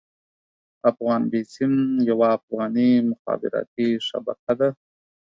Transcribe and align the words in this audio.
افغان 0.91 1.21
بيسيم 1.31 1.73
يوه 2.09 2.27
افغاني 2.39 2.89
مخابراتي 3.09 3.87
شبکه 4.07 4.53
ده. 4.59 4.69